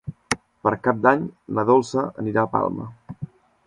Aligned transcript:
Per 0.67 0.71
Cap 0.87 1.03
d'Any 1.03 1.23
na 1.59 1.69
Dolça 1.71 2.09
anirà 2.25 2.47
a 2.49 2.55
Palma. 2.59 2.93